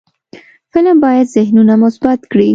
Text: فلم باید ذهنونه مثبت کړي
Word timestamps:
فلم 0.73 0.97
باید 1.03 1.27
ذهنونه 1.35 1.73
مثبت 1.83 2.19
کړي 2.31 2.49